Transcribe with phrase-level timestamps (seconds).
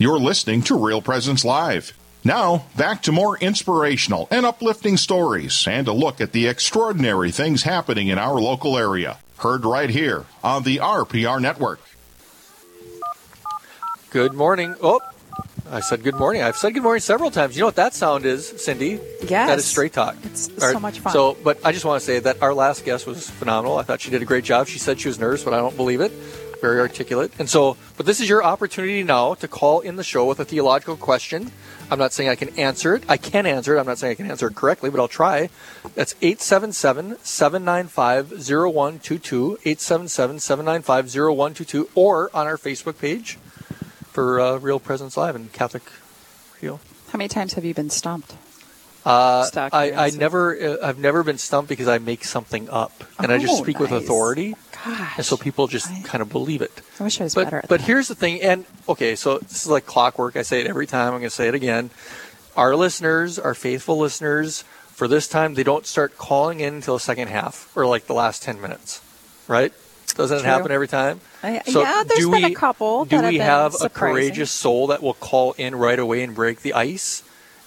[0.00, 1.92] You're listening to Real Presence Live.
[2.22, 7.64] Now, back to more inspirational and uplifting stories and a look at the extraordinary things
[7.64, 9.18] happening in our local area.
[9.38, 11.80] Heard right here on the RPR Network.
[14.10, 14.76] Good morning.
[14.80, 15.00] Oh,
[15.68, 16.42] I said good morning.
[16.42, 17.56] I've said good morning several times.
[17.56, 19.00] You know what that sound is, Cindy?
[19.22, 19.48] Yes.
[19.48, 20.14] That is straight talk.
[20.22, 21.12] It's All so much fun.
[21.12, 23.76] So, but I just want to say that our last guest was phenomenal.
[23.78, 24.68] I thought she did a great job.
[24.68, 26.12] She said she was nervous, but I don't believe it.
[26.60, 27.32] Very articulate.
[27.38, 30.44] And so, but this is your opportunity now to call in the show with a
[30.44, 31.52] theological question.
[31.90, 33.04] I'm not saying I can answer it.
[33.08, 33.80] I can answer it.
[33.80, 35.50] I'm not saying I can answer it correctly, but I'll try.
[35.94, 39.58] That's 877 795 0122.
[39.64, 41.88] 877 795 0122.
[41.94, 43.38] Or on our Facebook page
[44.10, 45.84] for uh, Real Presence Live and Catholic
[46.56, 46.80] Radio.
[47.12, 48.34] How many times have you been stumped?
[49.06, 53.32] Uh, I, I never, uh, I've never been stumped because I make something up and
[53.32, 55.12] I just Oh, speak with authority, Gosh.
[55.16, 56.80] and so people just I- kind of believe it.
[57.00, 57.86] I wish I was But better at but that.
[57.86, 60.36] here's the thing, and okay, so this is like clockwork.
[60.36, 61.08] I say it every time.
[61.14, 61.90] I'm going to say it again.
[62.56, 67.00] Our listeners, our faithful listeners, for this time, they don't start calling in until the
[67.00, 69.00] second half or like the last ten minutes,
[69.46, 69.72] right?
[70.16, 71.20] Doesn't it happen every time?
[71.42, 74.50] I- yeah, there's do been a couple Do that have we been have a courageous
[74.50, 77.22] soul that will call in right away and break the ice?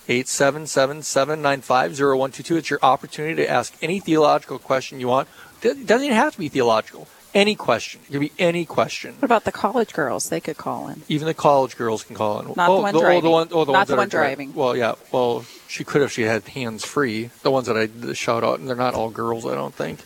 [0.10, 2.58] 877-795-0122.
[2.58, 5.28] It's your opportunity to ask any theological question you want.
[5.64, 7.08] It doesn't even have to be theological.
[7.34, 8.02] Any question.
[8.10, 9.14] It could be any question.
[9.20, 10.28] What about the college girls?
[10.28, 11.04] They could call in.
[11.08, 12.48] Even the college girls can call in.
[12.48, 13.24] Not the oh, one oh, driving.
[13.24, 14.54] the one, oh, the Not ones the that one are driving.
[14.54, 14.96] Well, yeah.
[15.14, 17.30] Well, she could if she had hands free.
[17.44, 20.02] The ones that I did shout out, and they're not all girls, I don't think,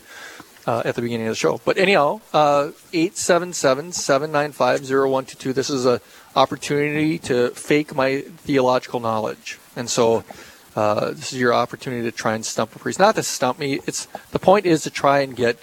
[0.67, 1.59] uh, at the beginning of the show.
[1.65, 5.51] But anyhow, uh, 877-795-0122.
[5.51, 6.01] This is an
[6.35, 9.57] opportunity to fake my theological knowledge.
[9.75, 10.23] And so
[10.75, 12.99] uh, this is your opportunity to try and stump a priest.
[12.99, 13.79] Not to stump me.
[13.87, 15.59] It's The point is to try and get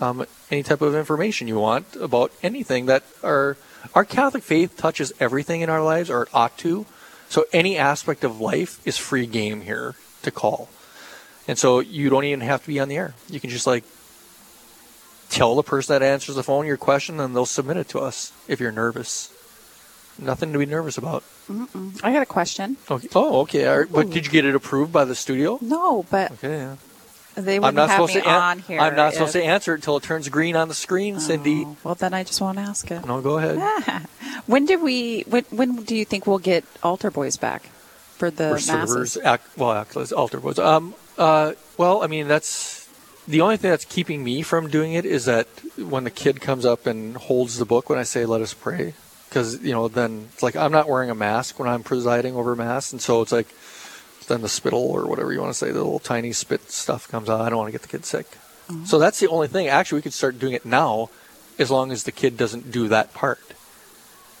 [0.00, 3.56] um, any type of information you want about anything that our
[3.94, 6.86] our Catholic faith touches everything in our lives, or it ought to.
[7.28, 10.68] So any aspect of life is free game here to call,
[11.48, 13.14] and so you don't even have to be on the air.
[13.28, 13.84] You can just like
[15.30, 18.32] tell the person that answers the phone your question, and they'll submit it to us.
[18.46, 19.33] If you're nervous,
[20.18, 21.24] nothing to be nervous about.
[22.02, 22.76] I got a question.
[22.90, 23.08] Okay.
[23.14, 23.66] Oh, okay.
[23.66, 23.90] All right.
[23.90, 25.58] But did you get it approved by the studio?
[25.60, 26.56] No, but Okay.
[26.58, 26.76] Yeah.
[27.36, 28.28] they I'm wouldn't have supposed me to.
[28.28, 28.80] an- on here.
[28.80, 31.64] I'm not if- supposed to answer it until it turns green on the screen, Cindy.
[31.66, 33.04] Oh, well, then I just won't ask it.
[33.06, 34.06] No, go ahead.
[34.46, 35.22] When do we?
[35.22, 37.62] When, when do you think we'll get altar boys back
[38.18, 38.66] for the or masses?
[38.68, 39.86] servers, ac well,
[40.16, 40.58] altar boys.
[40.58, 42.86] Um, uh, well, I mean, that's
[43.26, 45.46] the only thing that's keeping me from doing it is that
[45.78, 48.92] when the kid comes up and holds the book when I say "Let us pray,"
[49.34, 52.54] because you know, then it's like I'm not wearing a mask when I'm presiding over
[52.54, 53.48] mass, and so it's like
[54.28, 57.28] then the spittle or whatever you want to say, the little tiny spit stuff comes
[57.28, 57.40] out.
[57.40, 58.30] I don't want to get the kid sick.
[58.68, 58.84] Mm-hmm.
[58.84, 59.66] So that's the only thing.
[59.66, 61.10] Actually, we could start doing it now,
[61.58, 63.42] as long as the kid doesn't do that part.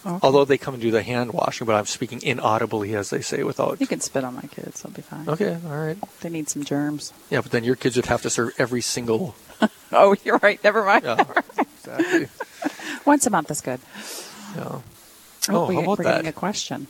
[0.06, 0.18] Okay.
[0.22, 3.42] Although they come and do the hand washing, but I'm speaking inaudibly, as they say,
[3.42, 3.80] without.
[3.80, 5.28] You can spit on my kids; they'll be fine.
[5.28, 5.98] Okay, all right.
[6.20, 7.12] They need some germs.
[7.30, 9.34] Yeah, but then your kids would have to serve every single.
[9.96, 10.62] Oh, you're right.
[10.64, 11.04] Never mind.
[11.04, 11.24] Yeah,
[11.56, 12.26] exactly.
[13.04, 13.78] Once a month is good.
[14.54, 14.80] Yeah.
[15.48, 16.30] Oh, we, how about we're getting that?
[16.30, 16.86] a question.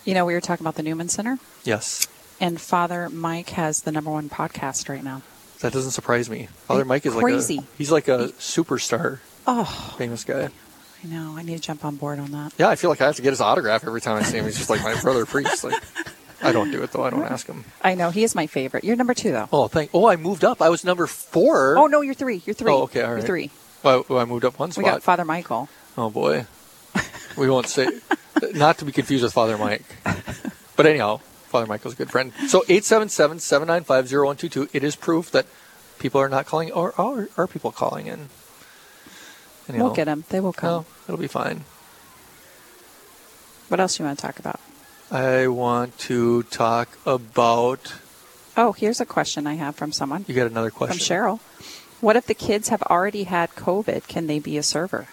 [0.03, 2.07] You know, we were talking about the Newman Center, Yes.
[2.39, 5.21] and Father Mike has the number one podcast right now.
[5.59, 6.47] That doesn't surprise me.
[6.67, 7.57] Father Mike is Crazy.
[7.57, 9.65] like a he's like a superstar, Oh,
[9.97, 10.49] famous guy.
[11.03, 11.35] I know.
[11.37, 12.53] I need to jump on board on that.
[12.57, 14.45] Yeah, I feel like I have to get his autograph every time I see him.
[14.45, 15.63] He's just like my brother priest.
[15.63, 15.81] Like
[16.41, 17.03] I don't do it though.
[17.03, 17.65] I don't ask him.
[17.81, 18.83] I know he is my favorite.
[18.83, 19.49] You're number two, though.
[19.51, 19.89] Oh, thank.
[19.93, 20.61] Oh, I moved up.
[20.61, 21.77] I was number four.
[21.77, 22.41] Oh no, you're three.
[22.45, 22.71] You're three.
[22.71, 23.51] Oh, okay, all You're three.
[23.83, 25.69] Well, I moved up one We got Father Michael.
[25.97, 26.45] oh boy,
[27.37, 27.87] we won't say.
[28.53, 29.83] not to be confused with Father Mike.
[30.75, 31.21] But anyhow,
[31.57, 32.31] Father Michael's a good friend.
[32.49, 34.69] So 877-795-0122.
[34.73, 35.47] It is proof that
[35.97, 38.29] people are not calling, or are, are people calling in?
[39.67, 40.23] We'll get them.
[40.29, 40.69] They will come.
[40.69, 41.63] No, it'll be fine.
[43.69, 44.59] What else do you want to talk about?
[45.09, 47.95] I want to talk about.
[48.55, 50.99] Oh, here's a question I have from someone You got another question?
[50.99, 51.03] from?
[51.03, 51.39] Cheryl.
[52.01, 54.07] What if the kids have already had COVID?
[54.07, 55.07] Can they be a server?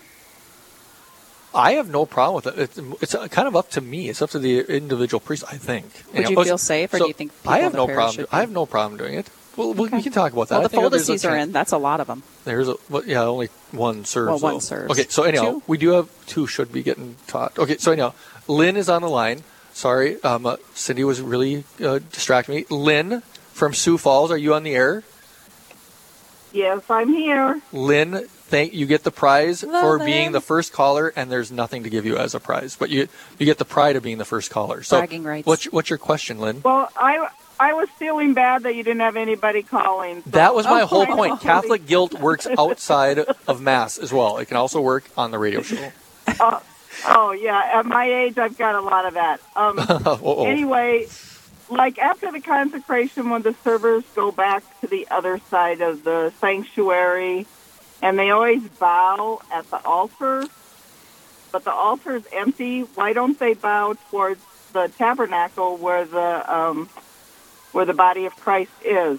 [1.54, 2.58] I have no problem with it.
[2.58, 4.08] It's, it's uh, kind of up to me.
[4.08, 5.44] It's up to the individual priest.
[5.48, 5.86] I think.
[6.14, 7.86] Would you know, feel safe, or so do you think people I have the no
[7.86, 8.14] parish problem?
[8.16, 9.30] should I have no problem doing it.
[9.56, 9.98] Well, we- Okay.
[9.98, 10.54] we can talk about that.
[10.56, 11.52] Well, the think there's a Foldacies are chance- in.
[11.52, 12.24] That's a lot of them.
[12.44, 14.28] There's a well, yeah, only one serves.
[14.30, 14.58] Well, one though.
[14.58, 14.90] serves.
[14.90, 15.62] Okay, so anyhow, Two?
[15.68, 17.56] we do have two should be getting taught.
[17.58, 18.14] Okay, so anyhow,
[18.48, 19.44] Lynn is on the line.
[19.72, 22.64] Sorry, um, uh, Cindy was really uh, distracting me.
[22.68, 23.22] Lynn,
[23.52, 24.30] from Sioux Falls.
[24.32, 25.04] Are you on the air?
[26.52, 27.60] Yes, I'm here.
[27.72, 30.06] Lynn, thank you get the prize Hello, for Lynn.
[30.06, 33.08] being the first caller, and there's nothing to give you as a prize, but you
[33.38, 34.82] you get the pride of being the first caller.
[34.82, 35.46] So, Bragging rights.
[35.46, 36.60] what's your, what's your question, Lynn?
[36.64, 37.28] Well, I
[37.60, 40.22] I was feeling bad that you didn't have anybody calling.
[40.24, 41.30] so- That was my Oh, whole I point.
[41.34, 41.36] know.
[41.38, 44.38] Catholic guilt works outside of mass as well.
[44.38, 45.90] It can also work on the radio show.
[47.06, 49.40] Oh yeah, at my age, I've got a lot of that.
[49.56, 49.78] Um,
[50.46, 51.06] anyway,
[51.68, 56.32] like after the consecration, when the servers go back to the other side of the
[56.40, 57.46] sanctuary,
[58.04, 60.44] and they always bow at the altar,
[61.50, 62.82] but the altar is empty.
[62.82, 64.42] Why don't they bow towards
[64.74, 66.88] the tabernacle where the um,
[67.72, 69.18] where the body of Christ is?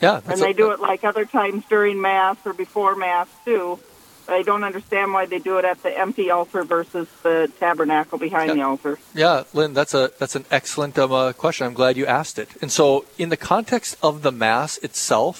[0.00, 3.78] yeah, and they a- do it like other times during mass or before mass too.
[4.26, 8.18] But I don't understand why they do it at the empty altar versus the tabernacle
[8.18, 8.54] behind Yeah.
[8.54, 8.98] the altar.
[9.14, 11.66] Yeah, Lynn, that's a that's an excellent um, uh, question.
[11.66, 12.48] I'm glad you asked it.
[12.62, 15.36] And so, in the context of the mass itself,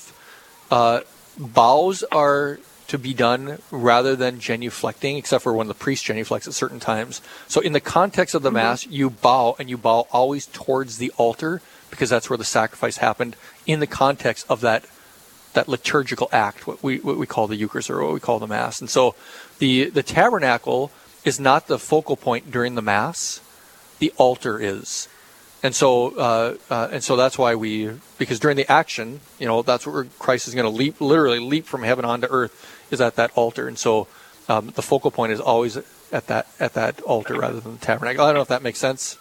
[0.73, 1.00] uh,
[1.38, 2.58] bows are
[2.93, 7.23] to be done rather than genuflecting, except for when the priest genuflects at certain times.
[7.49, 8.56] So, in the context of the mm-hmm.
[8.56, 12.99] mass, you bow and you bow always towards the altar because that's where the sacrifice
[12.99, 13.35] happened.
[13.67, 14.85] In the context of that
[15.55, 18.47] that liturgical act, what we what we call the Eucharist or what we call the
[18.47, 18.79] Mass.
[18.79, 19.15] And so,
[19.59, 20.91] the the tabernacle
[21.25, 23.41] is not the focal point during the Mass.
[24.00, 25.09] The altar is,
[25.62, 29.62] and so uh, uh, and so that's why we because during the action, you know,
[29.62, 33.17] that's where Christ is going to leap, literally leap from heaven onto earth, is at
[33.17, 33.69] that altar.
[33.69, 34.06] And so,
[34.49, 38.25] um, the focal point is always at that at that altar rather than the tabernacle.
[38.25, 39.19] I don't know if that makes sense.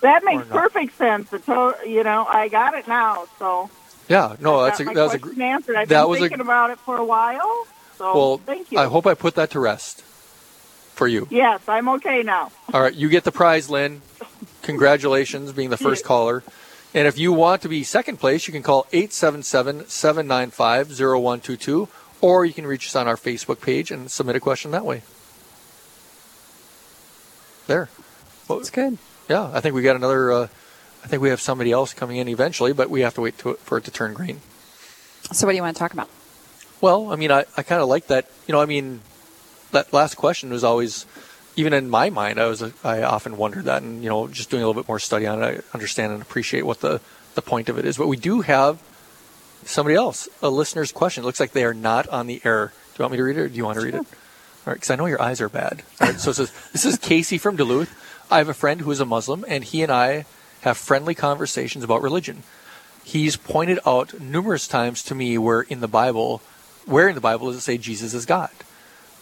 [0.00, 1.30] That makes perfect sense.
[1.30, 3.26] The to- you know, I got it now.
[3.38, 3.70] So
[4.08, 5.76] Yeah, no, I that's a got my that was a question gr- answered.
[5.76, 7.66] I've that been was a- thinking about it for a while.
[7.96, 8.36] So well.
[8.38, 8.78] thank you.
[8.78, 11.26] I hope I put that to rest for you.
[11.30, 12.50] yes, I'm okay now.
[12.72, 14.02] All right, you get the prize, Lynn.
[14.64, 16.42] Congratulations, being the first caller.
[16.94, 21.88] And if you want to be second place, you can call 877 795 0122,
[22.20, 25.02] or you can reach us on our Facebook page and submit a question that way.
[27.66, 27.88] There.
[28.48, 28.98] Well, It's good.
[29.28, 30.30] yeah, I think we got another.
[30.32, 30.42] Uh,
[31.02, 33.54] I think we have somebody else coming in eventually, but we have to wait to,
[33.54, 34.40] for it to turn green.
[35.32, 36.08] So, what do you want to talk about?
[36.80, 38.30] Well, I mean, I, I kind of like that.
[38.46, 39.00] You know, I mean,
[39.72, 41.06] that last question was always,
[41.56, 44.62] even in my mind, I was I often wondered that, and you know, just doing
[44.62, 47.00] a little bit more study on it, I understand and appreciate what the
[47.34, 47.96] the point of it is.
[47.96, 48.82] But we do have
[49.64, 51.24] somebody else, a listener's question.
[51.24, 52.68] It looks like they are not on the air.
[52.68, 53.98] Do you want me to read it, or do you want to read it?
[54.66, 55.82] All right, because I know your eyes are bad.
[56.00, 57.92] All right, so it says, this is Casey from Duluth.
[58.30, 60.26] I have a friend who is a Muslim, and he and I
[60.62, 62.42] have friendly conversations about religion.
[63.02, 66.40] He's pointed out numerous times to me where in the Bible,
[66.86, 68.50] where in the Bible does it say Jesus is God?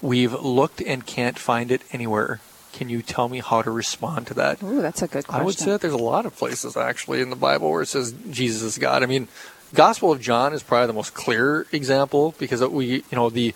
[0.03, 2.41] We've looked and can't find it anywhere.
[2.73, 4.63] Can you tell me how to respond to that?
[4.63, 5.43] Ooh, that's a good question.
[5.43, 7.89] I would say that there's a lot of places actually in the Bible where it
[7.89, 9.03] says Jesus is God.
[9.03, 9.29] I mean,
[9.75, 13.55] Gospel of John is probably the most clear example because we, you know, the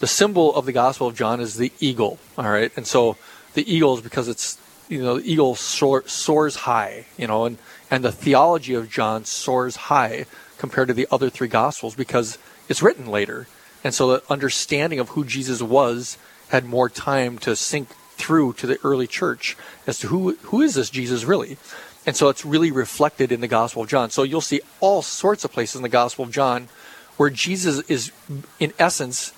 [0.00, 2.18] the symbol of the Gospel of John is the eagle.
[2.36, 3.16] All right, and so
[3.54, 4.58] the eagle is because it's
[4.88, 7.58] you know the eagle soar, soars high, you know, and
[7.90, 10.26] and the theology of John soars high
[10.58, 12.38] compared to the other three Gospels because
[12.68, 13.46] it's written later,
[13.84, 18.66] and so the understanding of who Jesus was had more time to sink through to
[18.66, 21.58] the early church as to who who is this Jesus really.
[22.06, 24.10] And so it's really reflected in the Gospel of John.
[24.10, 26.68] So you'll see all sorts of places in the Gospel of John
[27.16, 28.12] where Jesus is,
[28.58, 29.32] in essence,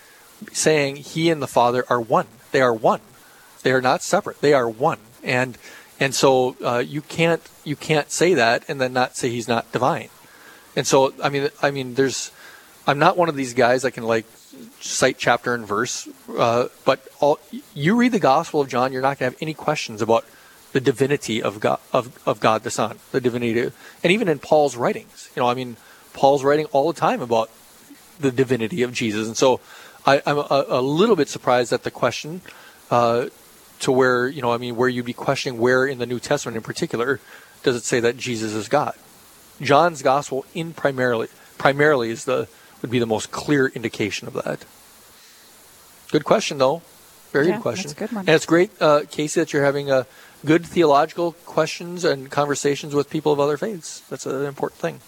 [0.52, 2.26] saying he and the Father are one.
[2.52, 3.00] They are one.
[3.62, 4.40] They are not separate.
[4.40, 4.98] They are one.
[5.22, 5.58] And
[5.98, 9.70] and so uh, you can't you can't say that and then not say he's not
[9.72, 10.08] divine.
[10.74, 12.32] And so I mean I mean there's
[12.86, 14.26] I'm not one of these guys that can like
[14.80, 17.38] cite chapter and verse, uh, but all
[17.74, 20.24] you read the Gospel of John, you're not going to have any questions about
[20.72, 23.70] the divinity of God of, of God the Son, the divinity,
[24.02, 25.76] and even in Paul's writings, you know, I mean,
[26.12, 27.50] Paul's writing all the time about
[28.18, 29.60] the divinity of Jesus, and so
[30.04, 32.40] I, I'm a, a little bit surprised at the question.
[32.90, 33.26] Uh,
[33.80, 36.56] to where you know, I mean, where you'd be questioning where in the New Testament,
[36.56, 37.20] in particular,
[37.62, 38.94] does it say that Jesus is God?
[39.60, 42.48] John's gospel, in primarily, primarily is the
[42.86, 44.64] would be the most clear indication of that.
[46.12, 46.82] Good question, though.
[47.32, 47.88] Very Yeah, good question.
[47.88, 48.20] that's a good one.
[48.20, 50.04] And it's great, uh, Casey, that you're having uh,
[50.44, 54.00] good theological questions and conversations with people of other faiths.
[54.08, 55.00] That's an important thing.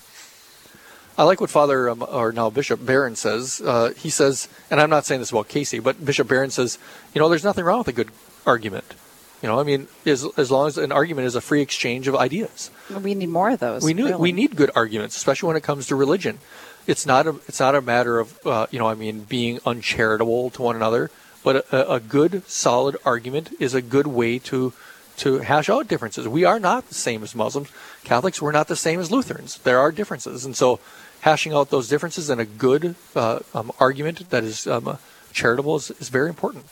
[1.17, 3.61] I like what Father, um, or now Bishop Barron says.
[3.65, 6.79] Uh, he says, and I'm not saying this about Casey, but Bishop Barron says,
[7.15, 8.11] you know, there's nothing wrong with a good
[8.45, 8.95] argument.
[9.43, 12.17] You know, I mean, as, as long as an argument is a free exchange of
[12.17, 12.73] ideas.
[12.91, 13.85] We need more of those.
[13.85, 14.21] We knew really.
[14.21, 16.39] we need good arguments, especially when it comes to religion.
[16.89, 20.51] It's not a it's not a matter of uh, you know I mean being uncharitable
[20.51, 21.11] to one another,
[21.45, 24.73] but a, a good solid argument is a good way to
[25.19, 26.27] to hash out differences.
[26.27, 27.71] We are not the same as Muslims.
[28.05, 29.59] Catholics, we're not the same as Lutherans.
[29.59, 30.45] There are differences.
[30.45, 30.81] And so
[31.21, 34.99] hashing out those differences in a good uh, um, argument that is um,
[35.33, 36.65] charitable is, is very important.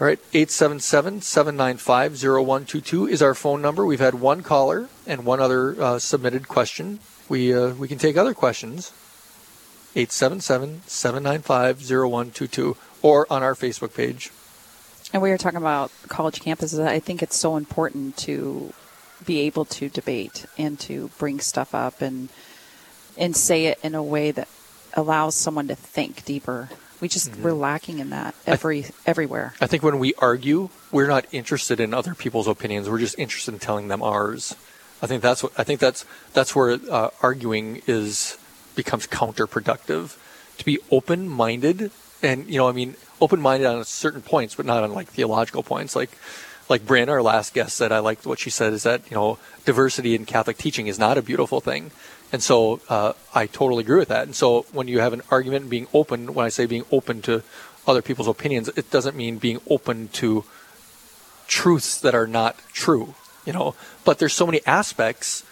[0.00, 3.84] All right, 877 795 0122 is our phone number.
[3.84, 7.00] We've had one caller and one other uh, submitted question.
[7.28, 8.92] We, uh, we can take other questions.
[9.96, 14.30] 877 795 0122 or on our Facebook page.
[15.12, 16.84] And we were talking about college campuses.
[16.84, 18.72] I think it's so important to
[19.24, 22.28] be able to debate and to bring stuff up and
[23.16, 24.48] and say it in a way that
[24.94, 26.68] allows someone to think deeper.
[27.00, 27.42] We just Mm-hmm.
[27.44, 29.54] we're lacking in that every everywhere.
[29.60, 32.90] I think when we argue, we're not interested in other people's opinions.
[32.90, 34.56] We're just interested in telling them ours.
[35.02, 38.38] I think that's what I think that's that's where uh, arguing is
[38.74, 40.18] becomes counterproductive.
[40.58, 41.90] To be open-minded,
[42.22, 45.96] and you know, I mean, open-minded on certain points, but not on like theological points.
[45.96, 46.16] Like,
[46.68, 47.90] like Bryn, our last guest, said.
[47.90, 48.72] I liked what she said.
[48.72, 51.90] Is that you know, diversity in Catholic teaching is not a beautiful thing,
[52.32, 54.26] and so uh, I totally agree with that.
[54.26, 57.42] And so when you have an argument being open, when I say being open to
[57.84, 60.44] other people's opinions, it doesn't mean being open to
[61.48, 63.14] truths that are not true,
[63.46, 63.74] you know.
[64.04, 65.44] But there's so many aspects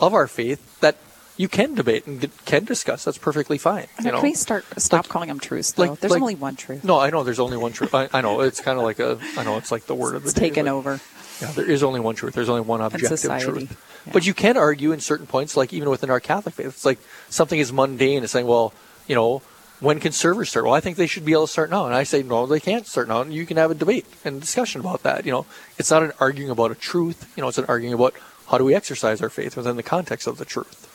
[0.00, 0.96] of our faith that
[1.36, 3.04] you can debate and can discuss.
[3.04, 3.86] That's perfectly fine.
[4.00, 4.20] You know?
[4.20, 5.84] Can we start stop Like- calling them truths though?
[5.84, 6.84] like- There's like- only one truth.
[6.84, 7.94] No, I know there's only one truth.
[7.94, 9.18] I, I know it's kind of like a.
[9.38, 11.00] I know it's like the word of the it's taken over.
[11.40, 12.34] Yeah, there is only one truth.
[12.34, 13.82] There's only one objective truth.
[14.06, 14.12] Yeah.
[14.12, 16.98] But you can argue in certain points, like even within our Catholic faith, it's like
[17.30, 18.22] something is mundane.
[18.22, 18.74] It's saying, well,
[19.06, 19.40] you know,
[19.80, 20.66] when can servers start?
[20.66, 21.86] Well, I think they should be able to start now.
[21.86, 23.22] And I say, no, they can't start now.
[23.22, 25.24] And you can have a debate and discussion about that.
[25.24, 25.46] You know,
[25.78, 27.32] it's not an arguing about a truth.
[27.36, 28.14] You know, it's an arguing about
[28.48, 30.86] how do we exercise our faith within the context of the truth.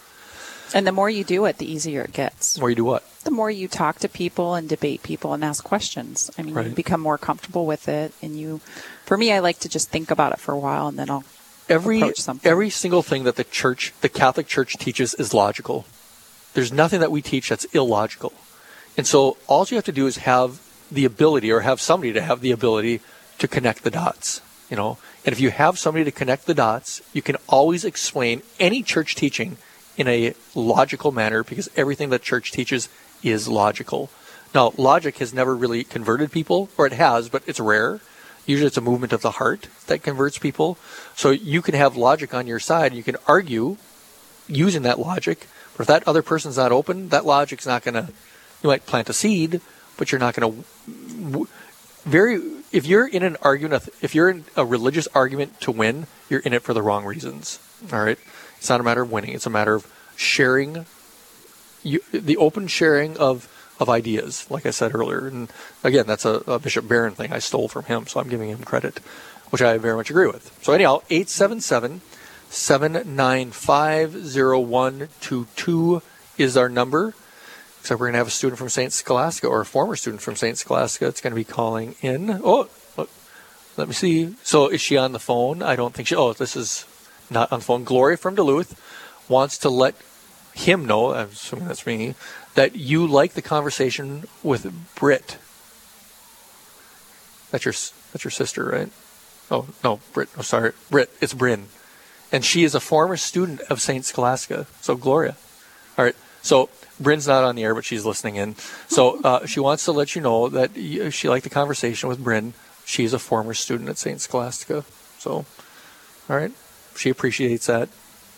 [0.74, 2.58] And the more you do it, the easier it gets.
[2.58, 3.04] Where you do what?
[3.24, 6.30] The more you talk to people and debate people and ask questions.
[6.38, 8.13] I mean, you become more comfortable with it.
[8.22, 8.62] And you,
[9.06, 11.24] for me, I like to just think about it for a while and then I'll
[11.70, 12.50] every approach something.
[12.50, 15.86] every single thing that the church, the Catholic Church teaches is logical.
[16.54, 18.34] There's nothing that we teach that's illogical.
[18.98, 20.62] And so all you have to do is have
[20.92, 23.02] the ability or have somebody to have the ability
[23.40, 24.98] to connect the dots, you know.
[25.25, 29.16] And if you have somebody to connect the dots, you can always explain any church
[29.16, 29.58] teaching
[29.98, 32.90] in a logical manner because everything that church teaches
[33.24, 34.10] is logical.
[34.54, 38.00] Now, logic has never really converted people, or it has, but it's rare.
[38.46, 40.78] Usually it's a movement of the heart that converts people.
[41.16, 42.94] So you can have logic on your side.
[42.94, 43.78] You can argue
[44.48, 45.48] using that logic.
[45.75, 48.14] But if that other person's not open, that logic's not going to,
[48.65, 49.62] you might plant a seed,
[49.95, 51.48] but you're not going to,
[52.03, 52.41] very,
[52.72, 56.51] if you're in an argument, if you're in a religious argument to win, you're in
[56.51, 57.60] it for the wrong reasons.
[57.93, 58.17] All right.
[58.57, 59.34] It's not a matter of winning.
[59.34, 60.88] It's a matter of sharing,
[61.84, 63.48] you, the open sharing of,
[63.79, 65.27] of ideas, like I said earlier.
[65.27, 65.51] And
[65.84, 68.63] again, that's a, a Bishop Barron thing I stole from him, so I'm giving him
[68.63, 68.98] credit,
[69.51, 70.57] which I very much agree with.
[70.63, 72.01] So anyhow, 877
[72.50, 76.01] 795 0122
[76.39, 77.13] is our number.
[77.86, 78.92] Except we're going to have a student from St.
[78.92, 80.58] Scholastica or a former student from St.
[80.58, 82.42] Scholastica that's going to be calling in.
[82.44, 83.12] Oh, look,
[83.77, 84.34] let me see.
[84.42, 85.62] So is she on the phone?
[85.62, 86.15] I don't think she.
[86.15, 86.88] Oh, this is
[87.30, 87.84] not on the phone.
[87.84, 88.82] Gloria from Duluth
[89.30, 89.94] wants to let
[90.56, 92.15] him know, I'm assuming that's me,
[92.56, 94.65] that you like the conversation with
[94.96, 95.38] Britt.
[97.51, 97.74] That's your
[98.13, 98.89] that's your sister, right?
[99.51, 100.30] Oh no, Britt.
[100.39, 101.12] Oh, sorry, Britt.
[101.22, 101.68] It's Bryn,
[102.32, 104.65] and she is a former student of Saint Scholastica.
[104.82, 105.38] So Gloria.
[106.00, 106.15] All right.
[106.46, 108.56] So Bryn's not on the air, but she's listening in.
[108.88, 110.75] So uh, she wants to let you know that
[111.12, 112.54] she liked the conversation with Bryn.
[112.86, 114.86] She's a former student at Saint Scholastica.
[115.18, 115.46] So,
[116.30, 116.52] all right,
[116.96, 117.90] she appreciates that.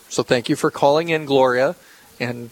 [0.08, 1.76] So thank you for calling in, Gloria.
[2.18, 2.48] And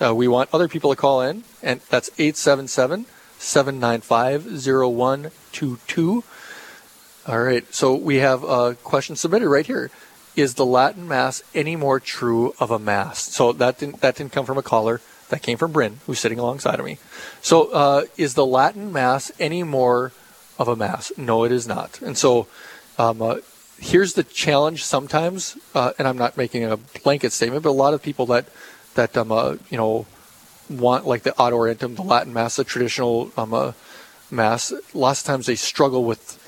[0.00, 6.24] uh, we want other people to call in, and that's 877 795 0122.
[7.26, 9.90] All right, so we have a question submitted right here.
[10.36, 13.20] Is the Latin Mass any more true of a Mass?
[13.20, 15.00] So that didn't, that didn't come from a caller.
[15.28, 16.98] That came from Bryn, who's sitting alongside of me.
[17.40, 20.12] So uh, is the Latin Mass any more
[20.58, 21.12] of a Mass?
[21.16, 22.00] No, it is not.
[22.02, 22.48] And so
[22.98, 23.36] um, uh,
[23.78, 27.94] here's the challenge sometimes, uh, and I'm not making a blanket statement, but a lot
[27.94, 28.46] of people that
[28.94, 30.06] that um, uh, you know
[30.68, 33.72] want like the Ad Orientem, the Latin Mass, the traditional um, uh,
[34.30, 34.72] Mass.
[34.94, 36.38] Lots of times they struggle with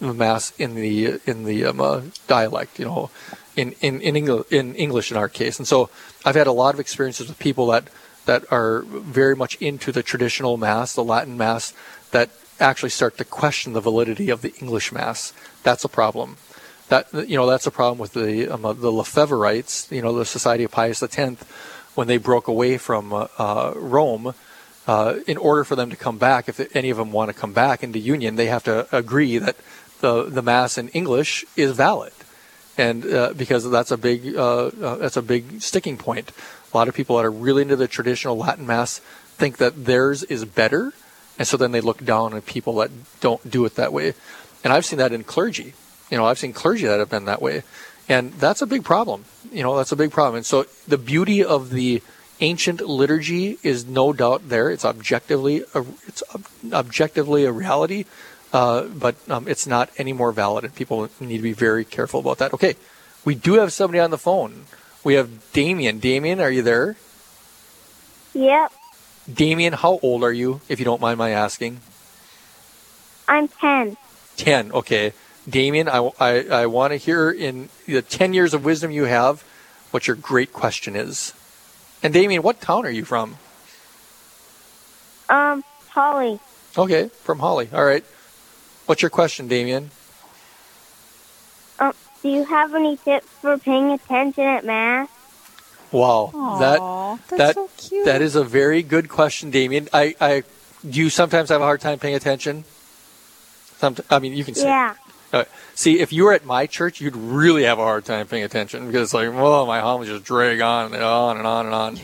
[0.00, 3.10] Mass in the in the um, uh, dialect, you know,
[3.56, 5.58] in in in, Engl- in English in our case.
[5.58, 5.90] And so
[6.24, 7.88] I've had a lot of experiences with people that
[8.26, 11.74] that are very much into the traditional Mass, the Latin Mass,
[12.10, 15.32] that actually start to question the validity of the English Mass.
[15.62, 16.36] That's a problem.
[16.88, 20.24] That you know that's a problem with the um, uh, the Lefebvrites, you know, the
[20.24, 21.44] Society of Pius X,
[21.94, 24.34] when they broke away from uh, uh, Rome.
[24.86, 27.54] Uh, in order for them to come back, if any of them want to come
[27.54, 29.56] back into union, they have to agree that
[30.00, 32.12] the the mass in English is valid,
[32.76, 36.32] and uh, because that's a big uh, uh, that's a big sticking point.
[36.72, 39.00] A lot of people that are really into the traditional Latin mass
[39.38, 40.92] think that theirs is better,
[41.38, 44.12] and so then they look down on people that don't do it that way.
[44.62, 45.72] And I've seen that in clergy.
[46.10, 47.62] You know, I've seen clergy that have been that way,
[48.06, 49.24] and that's a big problem.
[49.50, 50.36] You know, that's a big problem.
[50.36, 52.02] And so the beauty of the
[52.40, 54.70] ancient liturgy is no doubt there.
[54.70, 56.22] It's objectively a, it's
[56.72, 58.04] objectively a reality,
[58.52, 62.20] uh, but um, it's not any more valid, and people need to be very careful
[62.20, 62.52] about that.
[62.54, 62.76] Okay,
[63.24, 64.64] we do have somebody on the phone.
[65.02, 65.98] We have Damien.
[65.98, 66.96] Damien, are you there?
[68.32, 68.72] Yep.
[69.32, 71.80] Damien, how old are you, if you don't mind my asking?
[73.28, 73.96] I'm 10.
[74.36, 75.12] 10, okay.
[75.48, 79.42] Damien, I, I, I want to hear in the 10 years of wisdom you have
[79.90, 81.32] what your great question is.
[82.04, 83.38] And Damien, what town are you from?
[85.30, 86.38] Um, Holly.
[86.76, 87.70] Okay, from Holly.
[87.72, 88.04] All right.
[88.84, 89.90] What's your question, Damien?
[91.78, 95.08] Um, do you have any tips for paying attention at Mass?
[95.92, 99.88] Wow, Aw, that that's that so that is a very good question, Damien.
[99.92, 100.42] I, I
[100.88, 102.64] do you sometimes have a hard time paying attention?
[103.78, 104.66] Some, I mean, you can say.
[104.66, 104.94] Yeah.
[105.34, 108.44] Uh, see, if you were at my church, you'd really have a hard time paying
[108.44, 111.74] attention because it's like, well, my homilies just drag on and on and on and
[111.74, 111.98] on.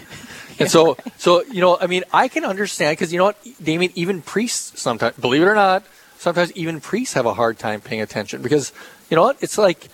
[0.59, 3.93] And so, so you know, I mean, I can understand because you know what, Damien,
[3.95, 5.85] even priests sometimes, believe it or not,
[6.19, 8.73] sometimes even priests have a hard time paying attention because
[9.09, 9.87] you know what, it's like,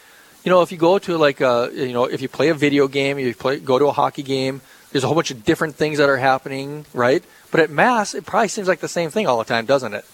[0.43, 2.89] you know, if you go to like a, you know, if you play a video
[2.89, 4.63] game, you play, go to a hockey game,
[4.93, 7.23] there's a whole bunch of different things that are happening, right?
[7.51, 10.07] But at mass, it probably seems like the same thing all the time, doesn't it?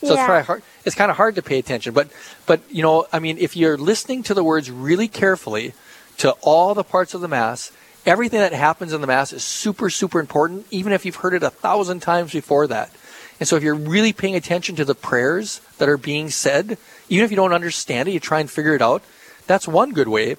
[0.00, 0.26] So it's Yeah.
[0.26, 0.62] probably hard.
[0.84, 2.08] It's kind of hard to pay attention, but
[2.46, 5.74] but you know, I mean, if you're listening to the words really carefully
[6.18, 7.70] to all the parts of the mass,
[8.06, 11.42] everything that happens in the mass is super super important, even if you've heard it
[11.42, 12.90] a thousand times before that.
[13.38, 16.76] And so, if you're really paying attention to the prayers that are being said,
[17.08, 19.02] even if you don't understand it, you try and figure it out.
[19.46, 20.36] That's one good way.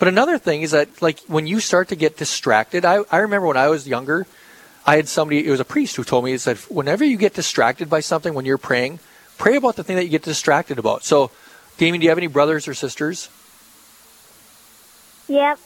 [0.00, 3.46] But another thing is that, like, when you start to get distracted, I, I remember
[3.46, 4.26] when I was younger,
[4.86, 7.34] I had somebody, it was a priest who told me, he said, whenever you get
[7.34, 8.98] distracted by something when you're praying,
[9.38, 11.04] pray about the thing that you get distracted about.
[11.04, 11.30] So,
[11.76, 13.28] Damien, do you have any brothers or sisters?
[15.28, 15.58] Yep.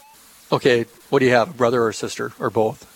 [0.53, 2.91] Okay, what do you have, a brother or a sister, or both?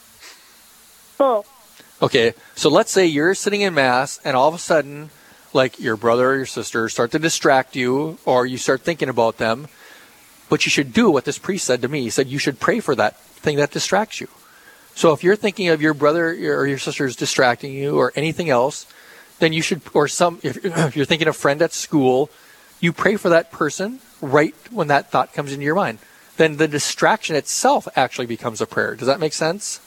[1.18, 1.54] Both.
[2.00, 5.10] Okay, so let's say you're sitting in mass and all of a sudden,
[5.52, 9.38] like your brother or your sister start to distract you or you start thinking about
[9.38, 9.66] them.
[10.48, 12.02] But you should do what this priest said to me.
[12.02, 14.28] He said you should pray for that thing that distracts you.
[14.98, 18.50] So if you're thinking of your brother or your sister is distracting you or anything
[18.50, 18.84] else,
[19.38, 22.30] then you should, or some, if, if you're thinking of a friend at school,
[22.80, 26.00] you pray for that person right when that thought comes into your mind.
[26.36, 28.96] Then the distraction itself actually becomes a prayer.
[28.96, 29.78] Does that make sense?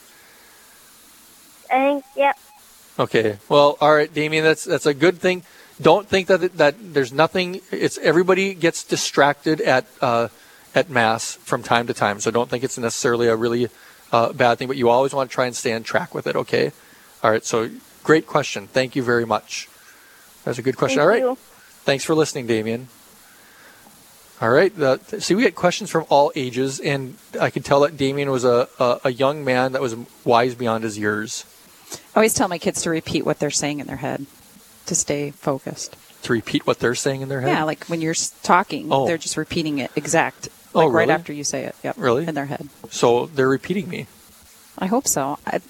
[1.70, 2.38] I think, yep.
[2.98, 3.36] Okay.
[3.50, 4.44] Well, all right, Damien.
[4.44, 5.42] That's that's a good thing.
[5.78, 7.60] Don't think that that there's nothing.
[7.70, 10.28] It's everybody gets distracted at uh,
[10.74, 12.18] at mass from time to time.
[12.20, 13.68] So don't think it's necessarily a really
[14.12, 14.68] uh, bad thing.
[14.68, 16.36] But you always want to try and stay on track with it.
[16.36, 16.72] Okay.
[17.22, 17.44] All right.
[17.44, 17.70] So
[18.04, 18.66] great question.
[18.66, 19.68] Thank you very much.
[20.44, 20.98] That's a good question.
[20.98, 21.22] Thank all right.
[21.22, 21.36] you.
[21.84, 22.88] Thanks for listening, Damien.
[24.40, 24.76] All right.
[24.78, 28.44] Uh, see, we get questions from all ages, and I could tell that Damien was
[28.44, 29.94] a, a, a young man that was
[30.24, 31.44] wise beyond his years.
[32.14, 34.26] I always tell my kids to repeat what they're saying in their head
[34.86, 35.96] to stay focused.
[36.24, 37.50] To repeat what they're saying in their head.
[37.50, 39.06] Yeah, like when you're talking, Oh.
[39.06, 41.74] they're just repeating it exact, Oh, like right after you say it.
[41.82, 41.96] Yep.
[41.98, 42.26] Really?
[42.26, 42.68] In their head.
[42.90, 44.06] So they're repeating me.
[44.78, 45.38] I hope so.
[45.46, 45.60] I,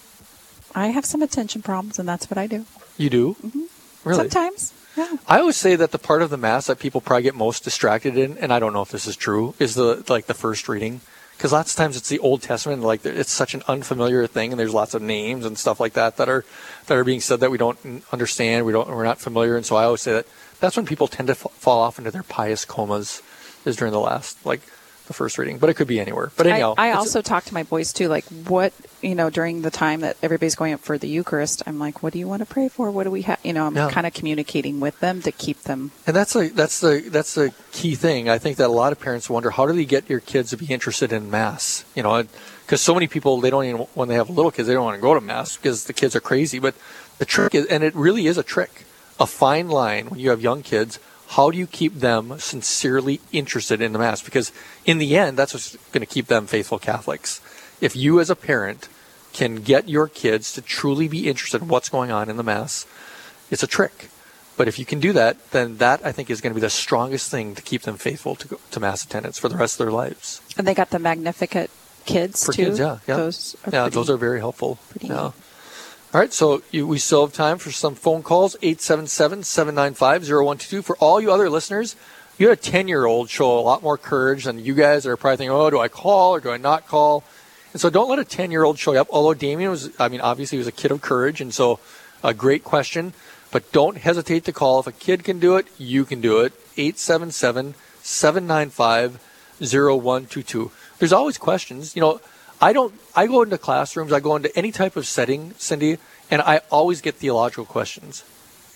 [0.74, 2.66] I have some attention problems, and that's what I do.
[2.96, 3.34] You do?
[3.42, 3.62] Mm-hmm.
[4.04, 4.18] Really?
[4.18, 4.72] Sometimes.
[4.96, 5.16] Yeah.
[5.26, 8.16] I always say that the part of the mass that people probably get most distracted
[8.18, 11.00] in, and I don't know if this is true, is the like the first reading,
[11.36, 14.52] because lots of times it's the Old Testament, and, like it's such an unfamiliar thing,
[14.52, 16.44] and there's lots of names and stuff like that that are
[16.86, 19.76] that are being said that we don't understand, we don't, we're not familiar, and so
[19.76, 20.26] I always say that
[20.60, 23.22] that's when people tend to f- fall off into their pious comas,
[23.64, 24.60] is during the last like
[25.06, 26.30] the first reading, but it could be anywhere.
[26.36, 29.62] But anyhow, I, I also talk to my boys too, like what you know during
[29.62, 31.62] the time that everybody's going up for the Eucharist.
[31.66, 32.90] I'm like, what do you want to pray for?
[32.90, 33.38] What do we have?
[33.42, 33.90] You know, I'm Yeah.
[33.90, 35.90] kind of communicating with them to keep them.
[36.06, 38.28] And that's the that's the that's the key thing.
[38.28, 40.56] I think that a lot of parents wonder how do they get your kids to
[40.56, 41.84] be interested in mass?
[41.94, 42.24] You know,
[42.64, 44.96] because so many people they don't even when they have little kids they don't want
[44.96, 46.58] to go to mass because the kids are crazy.
[46.58, 46.74] But
[47.18, 48.84] the trick is, and it really is a trick,
[49.20, 50.98] a fine line when you have young kids.
[51.37, 54.23] How do you keep them sincerely interested in the mass?
[54.23, 54.53] Because
[54.85, 57.40] in the end, that's what's going to keep them faithful Catholics.
[57.81, 58.88] If you as a parent
[59.33, 62.85] can get your kids to truly be interested in what's going on in the mass,
[63.51, 64.09] it's a trick.
[64.59, 66.68] But if you can do that, then that I think is going to be the
[66.68, 69.92] strongest thing to keep them faithful to, to mass attendance for the rest of their
[69.92, 70.42] lives.
[70.59, 71.71] And they got the Magnificat
[72.05, 72.64] kids For too.
[72.66, 74.79] kids, yeah, yeah, Those are yeah, pretty- those are very helpful.
[74.90, 75.23] pretty Yeah.
[75.25, 75.33] neat.
[76.14, 80.83] All right, so you, we still have time for some phone calls 877 795 0122.
[80.83, 81.96] For all you other listeners,
[82.37, 85.16] you had a 10 year old show a lot more courage than you guys are
[85.16, 87.25] probably thinking, oh, do I call or do I not call?
[87.72, 89.09] And so don't let a 10 year old show you up.
[89.11, 91.81] Although Damien was, I mean, obviously he was a kid of courage, and so
[92.22, 93.14] a great question.
[93.51, 94.81] But don't hesitate to call.
[94.81, 96.53] If a kid can do it, you can do it.
[96.77, 99.18] 877 795
[99.61, 100.70] 0122.
[100.98, 101.96] There's always questions.
[101.96, 102.20] You know,
[102.62, 105.98] I don't, I go into classrooms, I go into any type of setting, Cindy,
[106.31, 108.25] and I always get theological questions.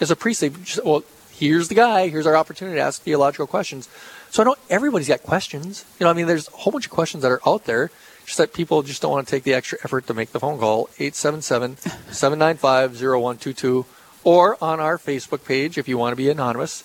[0.00, 3.46] As a priest, they just, well, here's the guy, here's our opportunity to ask theological
[3.46, 3.88] questions.
[4.30, 5.84] So I know everybody's got questions.
[6.00, 7.92] You know, I mean, there's a whole bunch of questions that are out there,
[8.24, 10.58] just that people just don't want to take the extra effort to make the phone
[10.58, 10.90] call.
[10.98, 11.76] 877
[12.12, 13.86] 795 0122
[14.24, 16.82] or on our Facebook page if you want to be anonymous.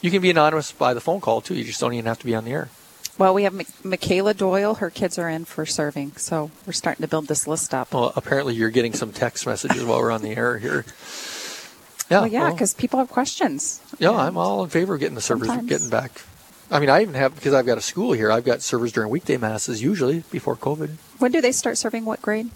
[0.00, 1.54] You can be anonymous by the phone call too.
[1.54, 2.70] You just don't even have to be on the air.
[3.20, 4.76] Well, we have M- Michaela Doyle.
[4.76, 7.92] Her kids are in for serving, so we're starting to build this list up.
[7.92, 10.86] Well, apparently you're getting some text messages while we're on the air here.
[12.10, 13.82] Yeah, well, yeah, because well, people have questions.
[13.98, 15.68] Yeah, I'm all in favor of getting the servers Sometimes.
[15.68, 16.22] getting back.
[16.70, 18.32] I mean, I even have because I've got a school here.
[18.32, 20.88] I've got servers during weekday masses usually before COVID.
[21.18, 22.06] When do they start serving?
[22.06, 22.48] What grade?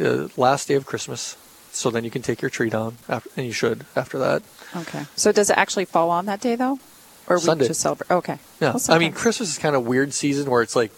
[0.00, 1.36] uh, last day of Christmas.
[1.70, 4.42] So then you can take your tree down, after, and you should after that.
[4.76, 5.04] Okay.
[5.16, 6.78] So does it actually fall on that day though,
[7.26, 7.64] or Sunday.
[7.64, 8.10] we just celebrate?
[8.10, 8.38] Okay.
[8.60, 8.76] Yeah.
[8.88, 10.92] I mean, Christmas is kind of weird season where it's like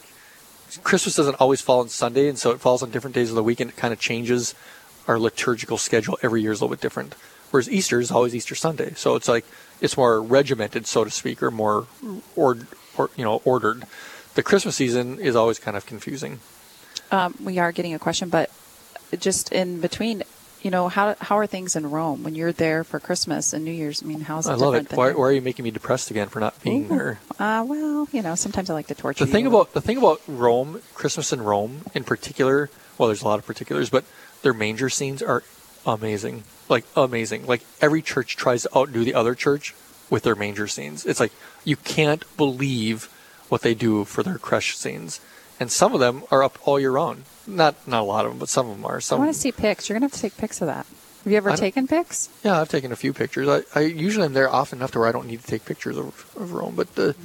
[0.83, 3.43] Christmas doesn't always fall on Sunday, and so it falls on different days of the
[3.43, 4.55] week, and it kind of changes
[5.09, 7.15] our liturgical schedule every year is a little bit different.
[7.51, 9.45] Whereas Easter is always Easter Sunday, so it's like
[9.81, 11.87] it's more regimented, so to speak, or more
[12.35, 12.59] or,
[12.97, 13.85] or you know ordered.
[14.35, 16.41] The Christmas season is always kind of confusing.
[17.11, 18.51] Um, we are getting a question, but
[19.19, 20.25] just in between,
[20.67, 23.71] you know, how how are things in Rome when you're there for Christmas and New
[23.71, 24.03] Year's?
[24.03, 24.91] I mean, how's it I love it.
[24.91, 26.89] Why, why, are you making me depressed again for not being Ooh.
[26.89, 27.21] there?
[27.39, 29.25] Uh, well, you know, sometimes I like to torture.
[29.25, 29.51] The thing you.
[29.51, 32.69] about the thing about Rome, Christmas in Rome in particular.
[32.99, 34.05] Well, there's a lot of particulars, but
[34.43, 35.45] their manger scenes are
[35.87, 36.43] amazing.
[36.69, 37.47] Like amazing.
[37.47, 39.73] Like every church tries to outdo the other church
[40.11, 41.07] with their manger scenes.
[41.07, 43.09] It's like you can't believe
[43.49, 45.21] what they do for their crèche scenes,
[45.59, 47.25] and some of them are up all year round.
[47.47, 49.01] Not not a lot of them, but some of them are.
[49.01, 49.89] Some I want to see pics.
[49.89, 50.87] You're gonna have to take pics of that.
[51.27, 52.29] Have you ever taken pics?
[52.45, 53.49] Yeah, I've taken a few pictures.
[53.49, 55.97] I, I usually am there often enough to where I don't need to take pictures
[55.97, 57.17] of, of Rome, but uh, mm.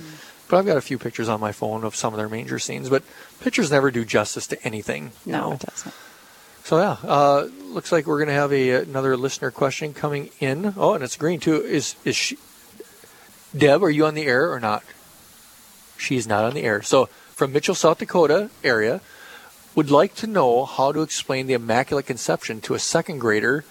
[0.49, 2.89] but I've got a few pictures on my phone of some of their manger scenes.
[2.89, 3.03] But
[3.41, 5.11] pictures never do justice to anything.
[5.23, 5.51] No, know?
[5.53, 5.93] it doesn't.
[6.63, 10.73] So yeah, uh, looks like we're going to have a another listener question coming in.
[10.77, 11.61] Oh, and it's green too.
[11.61, 12.39] Is is she?
[13.55, 14.83] Deb, are you on the air or not?
[15.97, 16.81] She's not on the air.
[16.81, 17.07] So
[17.41, 19.01] from Mitchell, South Dakota area,
[19.73, 23.65] would like to know how to explain the Immaculate Conception to a second grader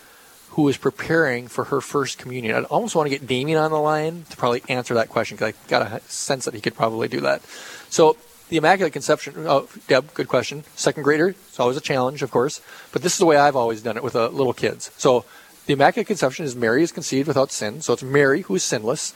[0.49, 2.57] who is preparing for her first communion.
[2.57, 5.55] I almost want to get Damien on the line to probably answer that question because
[5.55, 7.43] I got a sense that he could probably do that.
[7.91, 8.17] So
[8.49, 10.65] the Immaculate Conception, oh, Deb, good question.
[10.75, 13.83] Second grader, it's always a challenge, of course, but this is the way I've always
[13.83, 14.91] done it with uh, little kids.
[14.97, 15.25] So
[15.71, 19.15] the Immaculate Conception is Mary is conceived without sin, so it's Mary who is sinless.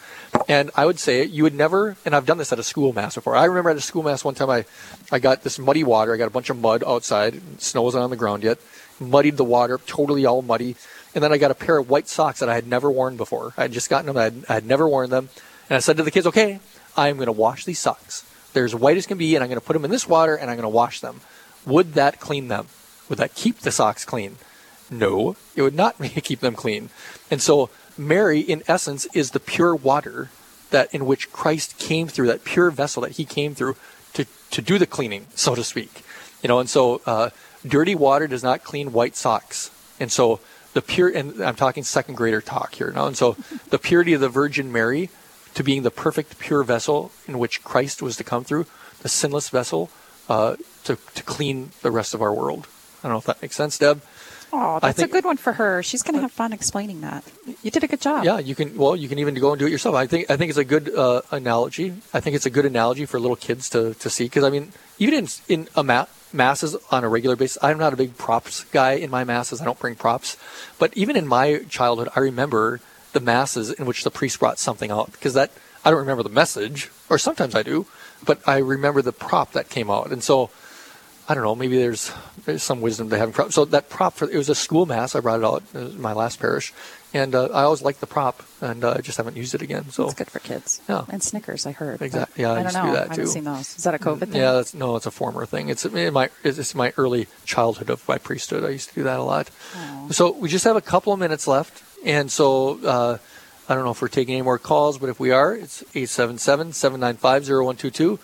[0.49, 3.17] And I would say you would never, and I've done this at a school mass
[3.17, 3.35] before.
[3.35, 4.65] I remember at a school mass one time I,
[5.11, 6.15] I got this muddy water.
[6.15, 7.41] I got a bunch of mud outside.
[7.61, 8.59] Snow wasn't on the ground yet.
[9.01, 10.77] Muddied the water, totally all muddy.
[11.13, 13.53] And then I got a pair of white socks that I had never worn before.
[13.57, 14.17] I had just gotten them.
[14.17, 15.31] I had, I had never worn them.
[15.69, 16.61] And I said to the kids, okay,
[16.97, 18.25] I'm going to wash these socks.
[18.53, 20.37] They're as white as can be, and I'm going to put them in this water,
[20.37, 21.21] and I'm going to wash them.
[21.67, 22.69] Would that clean them?
[23.09, 24.37] Would that keep the socks clean?
[24.91, 26.91] No, it would not keep them clean.
[27.31, 30.31] And so Mary, in essence, is the pure water
[30.71, 33.77] that in which Christ came through, that pure vessel that he came through
[34.15, 36.05] to, to do the cleaning, so to speak.
[36.43, 37.31] You know, and so uh,
[37.67, 39.71] dirty water does not clean white socks.
[40.01, 40.41] And so
[40.73, 43.07] the pure, and I'm talking second grader talk here now.
[43.07, 43.37] And so
[43.71, 45.11] the purity of the Virgin Mary
[45.55, 48.67] to being the perfect pure vessel in which Christ was to come through,
[49.01, 49.91] the sinless vessel
[50.29, 52.67] uh, to, to clean the rest of our world.
[53.03, 54.03] I don't know if that makes sense, Deb.
[54.57, 55.83] Oh, that's think, a good one for her.
[55.83, 57.25] She's going to have fun explaining that.
[57.63, 58.25] You did a good job.
[58.25, 58.77] Yeah, you can.
[58.79, 59.97] Well, you can even go and do it yourself.
[59.97, 60.31] I think.
[60.31, 61.95] I think it's a good uh, analogy.
[62.13, 64.73] I think it's a good analogy for little kids to, to see because I mean,
[65.01, 68.63] even in in a ma- masses on a regular basis, I'm not a big props
[68.71, 69.61] guy in my masses.
[69.61, 70.37] I don't bring props,
[70.79, 72.81] but even in my childhood, I remember
[73.13, 75.51] the masses in which the priest brought something out because that
[75.85, 77.87] I don't remember the message, or sometimes I do,
[78.25, 80.51] but I remember the prop that came out, and so
[81.29, 81.55] I don't know.
[81.55, 82.13] Maybe there's
[82.45, 83.53] there's some wisdom to having prop.
[83.53, 85.15] So that prop for it was a school mass.
[85.15, 86.75] I brought it out in my last parish,
[87.15, 89.89] and uh, I always liked the prop, and uh, I just haven't used it again.
[89.91, 90.83] So it's good for kids.
[90.89, 91.65] Yeah, and Snickers.
[91.65, 92.43] I heard exactly.
[92.43, 92.87] Yeah, I, I don't know.
[92.87, 93.11] Do that too.
[93.11, 93.77] I haven't seen those.
[93.77, 94.41] Is that a COVID thing?
[94.41, 95.71] Yeah, that's, no, it's a former thing.
[95.71, 98.65] It's my it's my early childhood of my priesthood.
[98.65, 99.51] I used to do that a lot.
[99.77, 100.09] Oh.
[100.11, 102.85] So we just have a couple of minutes left, and so.
[102.85, 103.19] Uh,
[103.67, 106.75] I don't know if we're taking any more calls, but if we are, it's 877
[106.75, 108.19] 795 0122.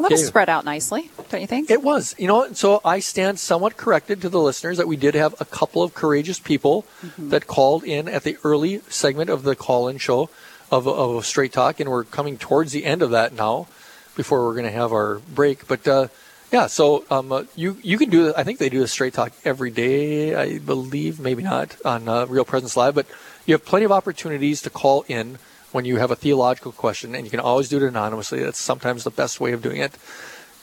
[0.00, 1.70] Well, that was spread out nicely, don't you think?
[1.70, 2.14] It was.
[2.18, 5.44] You know, so I stand somewhat corrected to the listeners that we did have a
[5.44, 7.28] couple of courageous people mm-hmm.
[7.28, 10.30] that called in at the early segment of the call-in show
[10.70, 13.68] of, of Straight Talk, and we're coming towards the end of that now
[14.16, 15.68] before we're going to have our break.
[15.68, 16.08] But uh,
[16.50, 18.32] yeah, so um, uh, you you can do.
[18.34, 20.34] I think they do a Straight Talk every day.
[20.34, 23.06] I believe, maybe not on uh, Real Presence Live, but
[23.44, 25.38] you have plenty of opportunities to call in
[25.72, 28.42] when you have a theological question, and you can always do it anonymously.
[28.42, 29.92] That's sometimes the best way of doing it.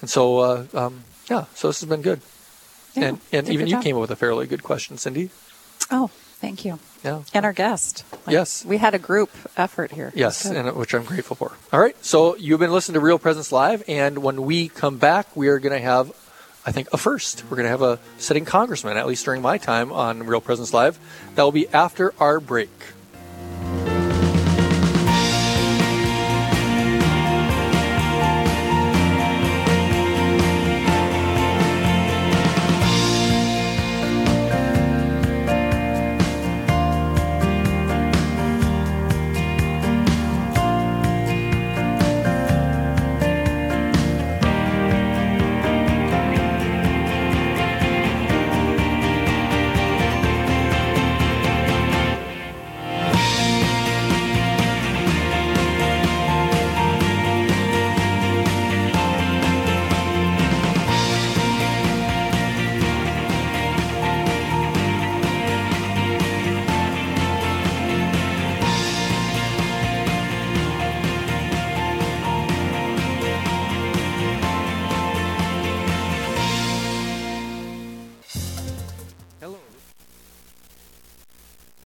[0.01, 2.21] And so, uh, um, yeah, so this has been good.
[2.93, 3.83] Yeah, and and even you job.
[3.83, 5.29] came up with a fairly good question, Cindy.
[5.91, 6.07] Oh,
[6.39, 6.79] thank you.
[7.03, 7.23] Yeah.
[7.33, 8.03] And our guest.
[8.25, 8.65] Like, yes.
[8.65, 10.11] We had a group effort here.
[10.15, 11.53] Yes, and which I'm grateful for.
[11.71, 15.35] All right, so you've been listening to Real Presence Live, and when we come back,
[15.35, 16.11] we are going to have
[16.67, 17.45] I think, a first.
[17.45, 20.73] We're going to have a sitting congressman, at least during my time on Real Presence
[20.73, 20.99] Live.
[21.35, 22.69] That will be after our break.